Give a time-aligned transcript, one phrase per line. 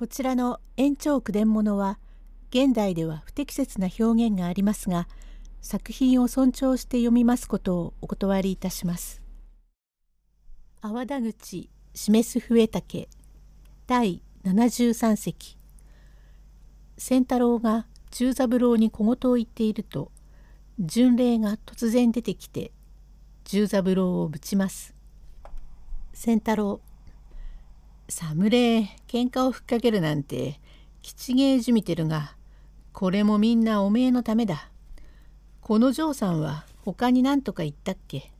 [0.00, 1.98] こちらの延長句伝物は
[2.48, 5.06] 現代では不適切な表現がありますが
[5.60, 9.20] 作品を尊重して読みますことをお断りいたします。
[10.80, 13.10] 泡田口示す笛竹
[13.86, 15.58] 第73席
[16.96, 20.10] 仙太郎が十三郎に小言を言っていると
[20.78, 22.72] 巡礼が突然出てきて
[23.44, 24.94] 十三郎をぶちます。
[26.14, 26.80] 仙太郎
[28.10, 30.60] 侍喧嘩をふっかけるなんて
[31.02, 32.34] 吉芸じみてるが
[32.92, 34.70] これもみんなおめえのためだ。
[35.60, 38.32] この嬢さんは他に何とか言ったっけ？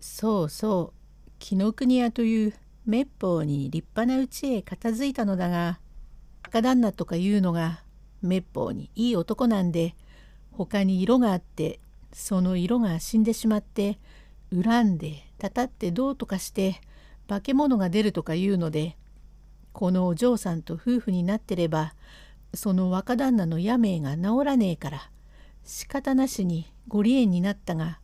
[0.00, 1.30] そうそう。
[1.38, 2.54] 紀ノ国屋という
[2.86, 5.78] 滅法に立派な家へ片付いたのだが
[6.42, 7.82] 赤旦那とかいうのが
[8.22, 9.94] 滅法にいい男なんで
[10.52, 11.80] 他に色があって
[12.12, 13.98] その色が死んでしまって
[14.52, 16.80] 恨んでたたってどうとかして
[17.28, 18.96] 化け物が出るとか言うので
[19.72, 21.94] このお嬢さんと夫婦になってれば
[22.54, 25.10] その若旦那の病名が治らねえから
[25.64, 27.98] 仕方なしにご離縁になったが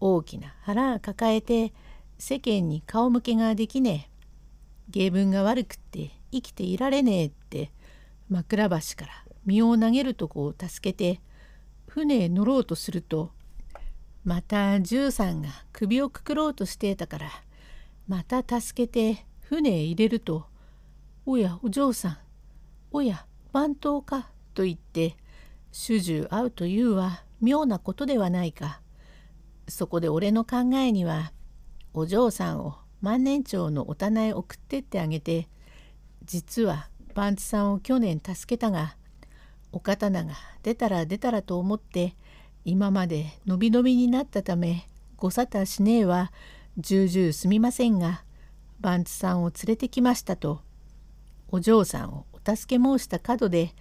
[0.00, 1.72] 大きな腹抱えて
[2.18, 4.10] 世間に顔向けができねえ。
[4.90, 7.70] 芸文が悪くって生きていられねえって
[8.28, 11.20] 枕橋から身を投げるとこを助けて
[11.86, 13.30] 船へ乗ろうとすると
[14.24, 17.30] また十三が首をくくろうとしていたから
[18.10, 20.46] また助けて船へ入れると
[21.26, 22.18] 「おやお嬢さん
[22.90, 25.16] おや番頭か」と言って
[25.70, 28.82] 主従会うというは妙なことではないか。
[29.68, 31.32] そこで俺の考えには
[31.94, 35.48] お嬢さんを万年長のお棚へ送ってってあげて
[36.24, 38.96] 実は番地さんを去年助けたが
[39.70, 42.16] お刀が出たら出たらと思って
[42.64, 46.32] 今まで伸び伸びになったためご沙汰しねえは
[46.78, 48.22] 重々すみませんが
[48.80, 50.62] 番地さんを連れてきましたと
[51.48, 53.74] お嬢さんをお助け申した角で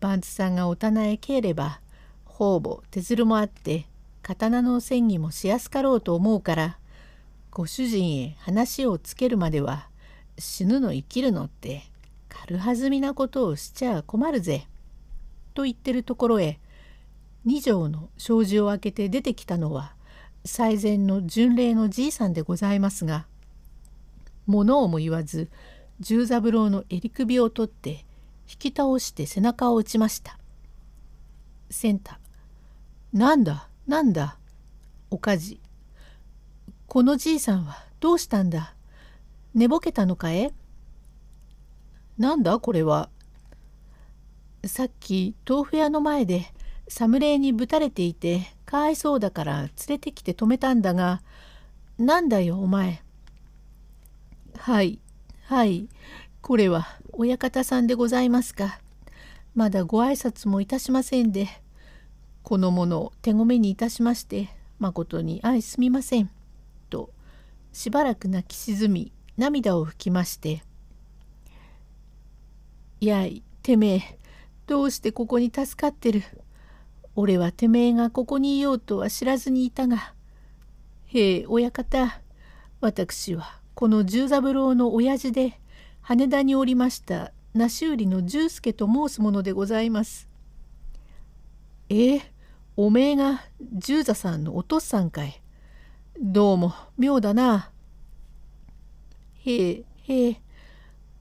[0.00, 1.80] 番地さんがお棚へ帰れば
[2.24, 3.86] 方々手づるもあって
[4.22, 6.78] 刀の戦議もしやすかろうと思うから
[7.50, 9.88] ご主人へ話をつけるまでは
[10.38, 11.82] 死ぬの生きるのって
[12.28, 14.66] 軽はずみなことをしちゃ困るぜ。
[15.54, 16.58] と言ってるところへ
[17.44, 19.94] 二条の障子を開けて出てきたのは
[20.44, 23.26] 最前の巡礼のじいさんでございますが
[24.46, 25.50] 物をも言わず
[26.00, 28.04] 十三郎の襟首を取って
[28.50, 30.36] 引き倒して背中を打ちました。
[31.70, 32.18] センタ
[33.12, 34.36] なんだなんだ
[35.10, 35.60] おかじ。
[36.86, 38.74] このじいさんはどうしたんだ？
[39.54, 40.52] 寝ぼけたのかえ？
[42.18, 43.08] なんだこれは。
[44.64, 46.46] さっき豆腐屋の前で
[46.88, 51.20] 侍にぶたれていてかわいそうだから連れてきて止めたんだが
[51.98, 53.02] なんだよお前。
[54.56, 54.98] はい
[55.44, 55.90] はい
[56.40, 58.80] これは親方さんでございますか。
[59.54, 61.48] まだご挨拶もいたしませんで
[62.42, 66.30] このものを手ごめにいたしましてまことに相すみません」
[66.88, 67.10] と
[67.74, 70.62] しばらく泣き沈み涙を拭きまして
[73.02, 74.18] 「やいてめえ
[74.66, 76.22] どうしてここに助かってる？
[77.14, 80.14] 俺はてめえがここにいようとは知らずにいたが。
[81.06, 82.20] へえ親方
[82.80, 85.60] 私はこの十三郎の親父で
[86.00, 90.28] 羽田におりました梨売りの十助と申すものでございます。
[91.90, 92.32] ええ
[92.76, 93.42] おめえが
[93.74, 95.42] 十座さんのお父さんかい。
[96.18, 97.70] どうも妙だな。
[99.44, 100.40] へえへえ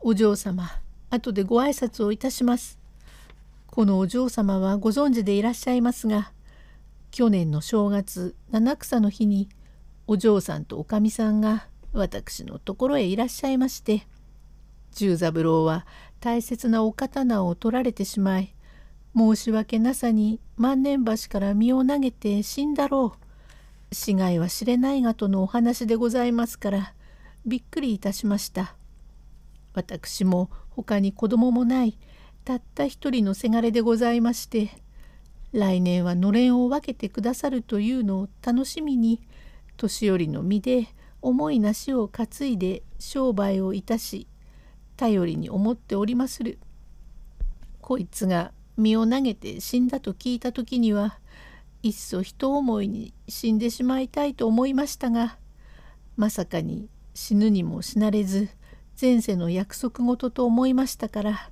[0.00, 0.70] お嬢様
[1.10, 2.81] 後でご挨拶をいたします。
[3.72, 6.30] このお嬢様はご存知でいらっしゃいますが
[7.10, 9.48] 去年の正月七草の日に
[10.06, 14.06] お嬢さんとおかみさんが私のところへいらっしゃいまして
[14.92, 15.86] 十三郎は
[16.20, 18.54] 大切なお刀を取られてしまい
[19.16, 23.16] 申し訳なさに万年橋から身を投げて死んだろ
[23.90, 23.94] う。
[23.94, 26.94] 死骸は知れないがとのお話でございますから
[27.44, 28.74] びっくりいたしました。
[29.74, 31.98] 私も他に子供もない
[32.44, 34.70] たった一人のせがれでございまして
[35.52, 39.20] 来年はのれんを分けてくださるというのを楽しみに
[39.76, 40.88] 年寄りの身で
[41.20, 44.26] 重いなしを担いで商売をいたし
[44.96, 46.58] 頼りに思っておりまする。
[47.80, 51.18] こいつが身を投げて死んだと聞いた時には
[51.82, 55.36] いっそ人思いに死んでしまいたいと思いましたが
[56.16, 58.48] まさかに死ぬにも死なれず
[58.98, 61.51] 前世の約束事と思いましたから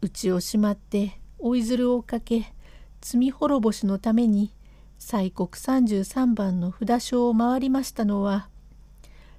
[0.00, 2.52] 内をしまって追いずるをかけ
[3.00, 4.52] 罪滅ぼしのために
[4.98, 8.48] 西国33番の札所を回りましたのは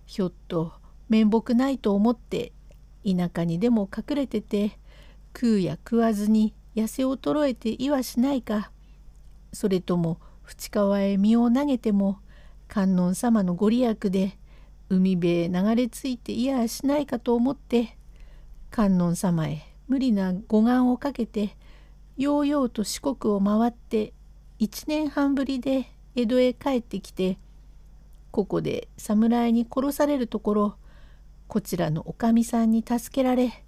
[0.05, 0.73] ひょっと
[1.09, 2.51] 面目ないと思って
[3.05, 4.77] 田舎にでも隠れてて
[5.35, 8.71] 食うや食わずに痩せ衰えていはしないか
[9.53, 12.19] それとも淵川へ身を投げても
[12.67, 14.37] 観音様のご利益で
[14.89, 17.97] 海辺へ流れ着いていやしないかと思って
[18.71, 21.57] 観音様へ無理な護願をかけて
[22.15, 24.13] ようようと四国を回って
[24.57, 27.37] 一年半ぶりで江戸へ帰ってきて
[28.31, 30.75] ここで侍に殺されるところ
[31.47, 33.65] こちらのおかみさんに助けられ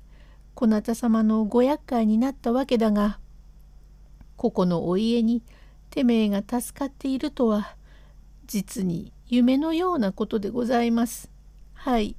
[0.53, 3.19] こなた様のご厄介になったわけだが
[4.37, 5.41] ここのお家に
[5.89, 7.75] てめえが助かっているとは
[8.45, 11.31] 実に夢のようなことでございます。
[11.73, 12.15] はい。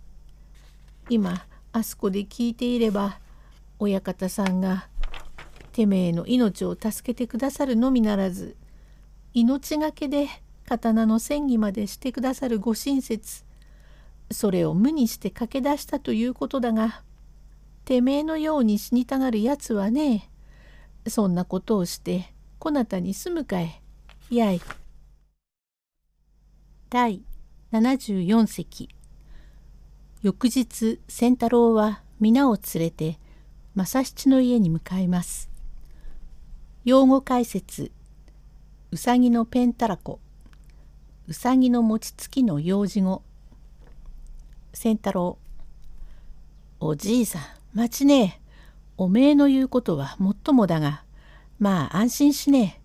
[1.10, 3.19] 今あそこで聞いていれば
[3.82, 4.88] 親方さんが
[5.73, 8.56] てめえの命を助けてくださるのみならず
[9.34, 10.29] 命がけで
[10.67, 13.44] 刀の戦技までしてくださるご親切
[14.31, 17.02] それを無にして駆け出したということだが
[17.84, 20.31] てめえのように死にたがるやつはね
[21.08, 23.82] そんなことをしてこなたに住むかえ。
[24.31, 24.61] やい。
[26.88, 27.25] 第
[27.73, 28.88] 74席。
[30.23, 33.19] 翌日仙太郎は皆を連れて
[33.74, 35.50] 正七の家に向かいます。
[36.84, 37.90] 用語解説。
[38.90, 40.20] うさぎのペンタラコ
[41.26, 43.22] うさぎの餅つきの用事語。
[44.74, 45.38] 仙太郎。
[46.80, 47.42] おじいさん
[47.72, 48.40] 待ちね。
[48.40, 48.42] え
[48.98, 51.04] おめえの言うことはもっともだが。
[51.58, 52.76] まあ安心しね。
[52.78, 52.82] え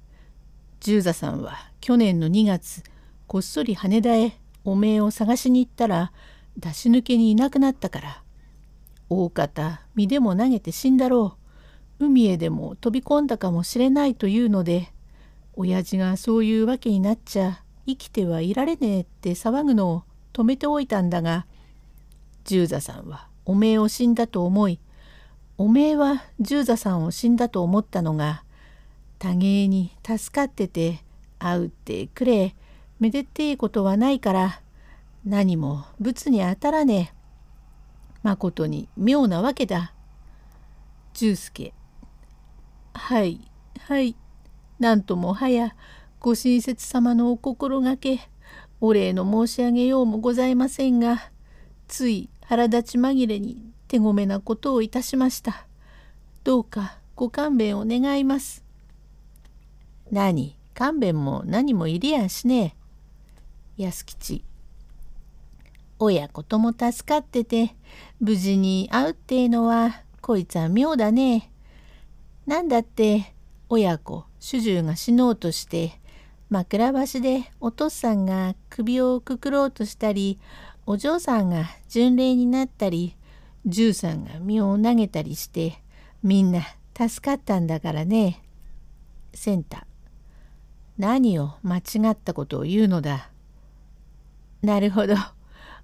[0.79, 2.83] 十座さんは去年の2月
[3.25, 6.13] こっそり羽田へおめえを探しに行ったら
[6.55, 8.23] 出し抜けにいなくなったから。
[9.09, 11.37] 大方身でも投げて死んだろ
[11.99, 14.91] う海へでも飛び込んだかもしれないというので
[15.55, 21.47] 親父がそういうわけになっちゃ生きてはいられねえって騒ぐのを止めておいたんだが
[22.43, 24.79] 十座さんはおめえを死んだと思い
[25.57, 28.43] おめえは十座さんを死んだと思ったのが
[29.17, 30.99] 多芸に助かってて
[31.39, 32.55] 会うってくれ
[32.99, 34.61] めでてえことはないから
[35.25, 37.16] 何も仏に当たらねえ。
[38.27, 39.93] まことに妙なわけだ。
[41.13, 41.73] 十助
[42.93, 43.39] はい
[43.79, 44.17] はい
[44.79, 45.77] なんともはや
[46.19, 48.19] ご親切様のお心がけ
[48.81, 51.31] お礼の申し上げようもございませんが
[51.87, 55.65] つい腹立ち紛れに手ごめなことをいたしました。
[56.43, 58.65] どうかご勘弁を願います。
[60.11, 60.57] 何？
[60.73, 62.75] 勘弁も何もいりやしね
[63.77, 63.83] え。
[63.83, 64.43] 安吉
[65.99, 67.75] 親子とも助かってて
[68.19, 71.51] 無事に会うってえのはこいつは妙だね。
[72.45, 73.33] なんだって
[73.69, 75.99] 親子主従が死のうとして
[76.49, 80.39] 枕橋でお父さんが首をくくろうとしたり
[80.85, 83.15] お嬢さんが巡礼になったり
[83.65, 85.81] 従さんが身を投げたりして
[86.23, 86.61] みんな
[86.97, 88.43] 助かったんだからね。
[89.33, 89.85] センタ
[90.97, 93.29] 何を間違ったことを言うのだ。
[94.63, 95.15] なるほど。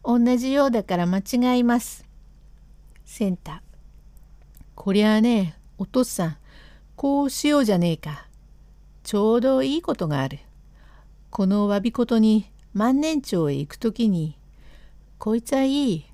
[0.06, 2.06] 同じようだから間違います。
[3.06, 3.60] センター。
[4.76, 6.38] こりゃあね、お父さん、
[6.96, 8.28] こうしようじゃねえか。
[9.04, 10.40] ちょうどいいことがある。
[11.30, 14.38] このわびことに万年町へ行くときに、
[15.20, 16.06] こいつはいい。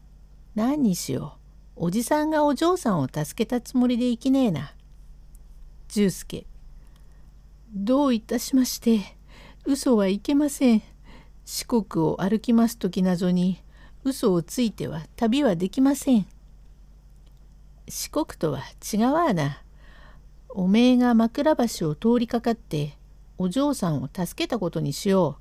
[0.53, 1.37] 何にしよ
[1.75, 1.85] う。
[1.87, 4.73] おじさんがお嬢さんを助けたつもりで行きねえな。
[5.87, 6.45] 十助。
[7.73, 9.01] どういたしまして、
[9.65, 10.83] 嘘はいけません。
[11.45, 13.63] 四国を歩きます時などに
[14.03, 16.25] 嘘をついては旅はできません。
[17.87, 18.61] 四国とは
[18.93, 19.61] 違わな。
[20.49, 22.97] おめえが枕橋を通りかかって
[23.37, 25.37] お嬢さんを助けたことにしよ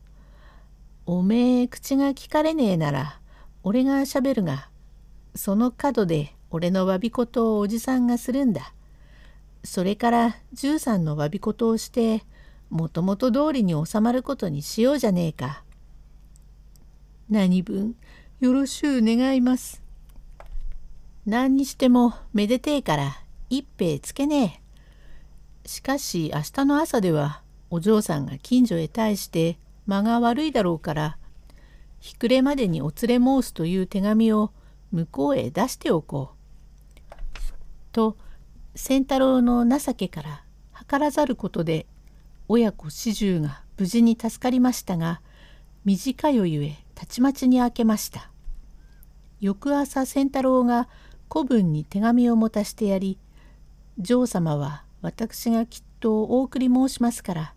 [1.07, 1.13] う。
[1.19, 3.21] おめえ口が聞かれねえなら
[3.63, 4.69] 俺がしゃべるが
[5.35, 8.75] その角で俺のわびことをおじさんがするんだ。
[9.65, 12.25] それから十三のわびことをして
[12.71, 15.65] もともと通りに収まることにしようじゃねえか。
[17.31, 17.97] 何分？
[18.41, 19.83] よろしゅう願います。
[21.27, 24.63] 何にしてもめでてえから一杯つけね
[25.65, 25.69] え。
[25.69, 31.19] しかし明日の朝ではお嬢さんが近所へ対して間が悪いだろうから
[31.99, 34.53] 日暮れまでにお連れ申すという手紙を
[34.93, 37.05] 向こうへ出しておこう。
[37.91, 38.17] と
[38.77, 40.45] 仙太郎の情けから
[40.89, 41.87] 図らざることで
[42.47, 45.23] 親子四十が無事に助かりましたが
[45.85, 48.29] 短よゆえたちまちに明けました。
[49.39, 50.89] 翌朝仙太郎が
[51.29, 53.19] 子分に手紙を持たしてやり
[54.01, 57.55] 嬢様は私がきっとお送り申しますから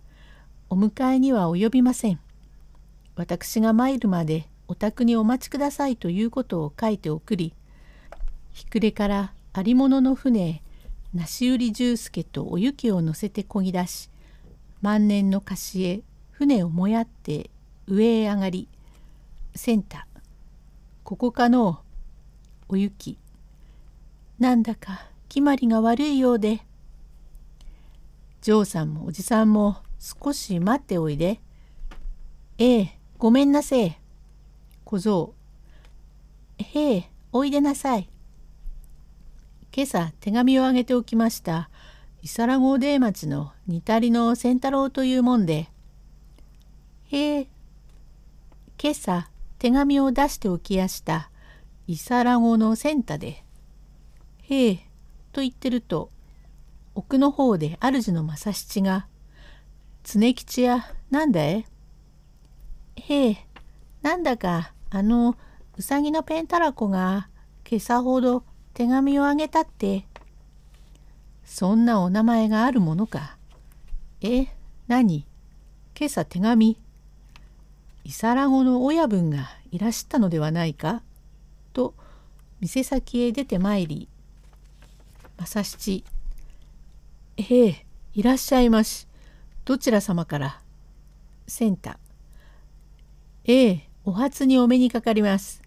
[0.70, 2.20] お迎えには及びません。
[3.16, 7.56] 私が参るまでお宅にお待ちくださいということを書いて送り
[8.52, 10.62] 日暮れからありもの船へ
[11.16, 14.12] 梨売重助とお雪を乗せてこぎ出し
[14.84, 17.50] 万年の貸しへ船をもやって
[17.88, 18.68] 上へ上がり
[19.54, 20.08] センタ
[21.04, 21.82] ここかの？
[22.70, 23.18] お雪。
[24.40, 26.62] なんだか決まりが悪いようで。
[28.42, 31.42] ジョーさんもおじさんも少し待っておいで。
[32.58, 33.98] ええごめんなせえ。
[34.86, 35.34] 小僧。
[36.58, 38.10] へえおいでなさい。
[39.76, 41.70] 今朝手紙をあげておきました。
[42.22, 45.68] 伊皿郷出町の似たりの仙太郎というもんで。
[47.06, 47.48] へえ
[48.82, 49.30] 今朝
[49.62, 51.30] 手紙を出しておきやした
[51.86, 53.44] 伊皿郷の仙太で
[54.42, 54.76] へえ
[55.32, 56.10] と言ってると
[56.96, 59.06] 奥の方で主の正七が
[60.04, 61.64] 「常吉やなんだい?」
[62.98, 63.38] へえ
[64.02, 65.38] なんだかあの
[65.78, 67.30] うさぎのペンタラコが
[67.70, 70.08] 今朝ほど手紙をあげたって。
[71.46, 73.38] そんなお名前があるものか。
[74.22, 74.48] え、
[74.88, 75.28] 何？
[75.96, 76.80] 今朝手紙。
[78.12, 81.02] 伊皿子の親分がいらしたのではないか
[81.72, 81.94] と
[82.60, 84.10] 店先へ出てまいり、
[85.40, 86.04] 正七、
[87.38, 89.08] ええ、いらっしゃいまし。
[89.64, 90.62] どちら様から
[91.48, 92.00] センタ。
[93.46, 95.62] ええ、お初にお目にかかります。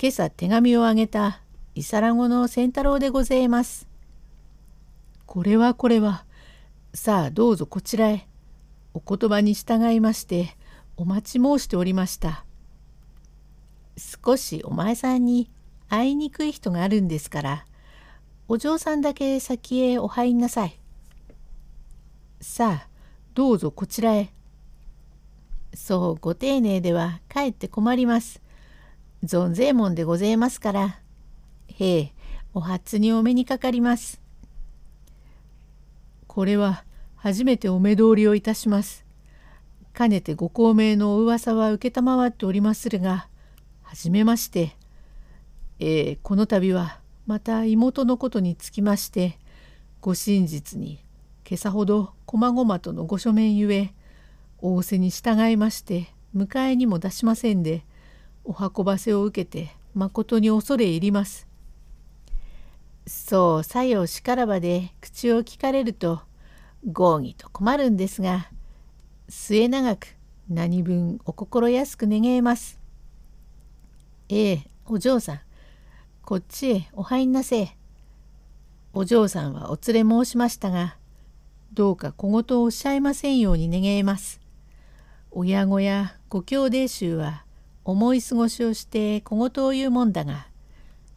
[0.00, 1.42] 今朝手紙をあげた
[1.76, 3.86] 伊皿子の仙太郎でございます。
[5.26, 6.24] これはこれは。
[6.92, 8.26] さあどうぞこちらへ。
[8.94, 10.56] お言葉に従いまして
[10.96, 12.44] お待ち申しておりました。
[13.96, 15.50] 少しお前さんに
[15.88, 17.66] 会いにくい人があるんですから
[18.48, 20.78] お嬢さんだけ先へお入んなさい。
[22.40, 22.88] さあ
[23.34, 24.32] どうぞこちらへ。
[25.74, 28.42] そうご丁寧ではかえって困ります。
[29.24, 30.98] 存ぜえもんでございますから。
[31.68, 32.12] へえ、
[32.52, 34.20] お初にお目にかかります。
[36.26, 36.84] これは
[37.16, 39.04] 初めてお目通りをいたします。
[39.92, 43.28] かねてご公明のお噂は承っておりまするが、
[43.82, 44.76] はじめまして。
[45.78, 49.38] えー、この度はまた妹のことにつきまして、
[50.00, 51.04] ご真実に
[51.48, 53.92] 今朝ほどこまごまとのご書面ゆえ、
[54.60, 56.06] 仰せに従いまして
[56.36, 57.84] 迎えにも出しませんで、
[58.44, 61.46] お運ばせを受けてまことに恐れ入ります。
[63.06, 66.20] そう作用しからばで口を聞かれると
[66.90, 68.48] 合議と困るんですが
[69.28, 70.16] 末永く
[70.48, 72.78] 何分お心安く願えます。
[74.28, 75.40] ええお嬢さん
[76.22, 77.76] こっちへお入んなせえ。
[78.94, 80.96] お嬢さんはお連れ申しましたが
[81.72, 84.40] どうか小言をおっしゃいませんように願えます。
[85.30, 87.44] 親子やご兄弟衆は
[87.84, 90.46] 思い過ごしをして小言を言うもんだが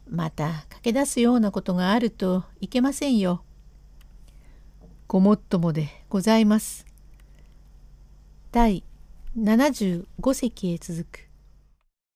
[0.10, 3.44] また駆け出すようなことがあるといけませんよ。
[5.08, 6.85] ごもっともでございます。
[8.56, 8.86] 第
[9.38, 11.25] 75席へ続く。